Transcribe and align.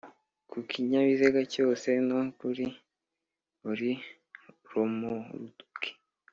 Ku 0.49 0.57
kinyabiziga 0.69 1.41
cyose 1.53 1.87
no 2.09 2.19
kuri 2.39 2.65
buri 3.61 3.91
romoruki 4.69 5.91